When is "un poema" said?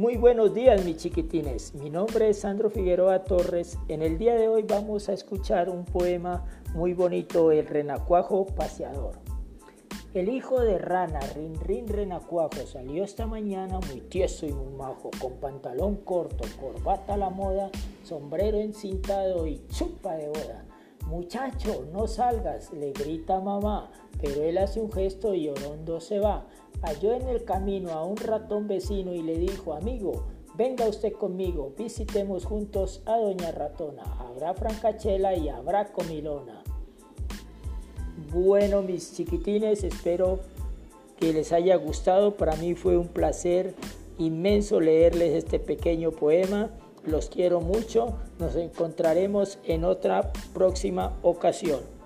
5.68-6.46